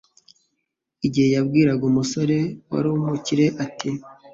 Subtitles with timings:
[1.05, 2.37] igihe yabwiraga umusore
[2.71, 3.89] wari umukire ati